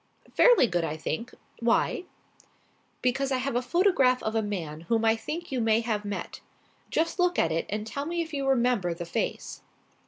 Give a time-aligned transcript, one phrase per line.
[0.33, 1.31] "Fairly good, I think.
[1.59, 2.05] Why?"
[3.03, 6.41] "Because I have a photograph of a man whom I think you may have met.
[6.89, 9.61] Just look at it and tell me if you remember the face."